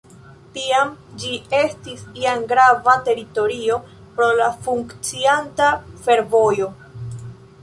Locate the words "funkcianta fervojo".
4.65-6.73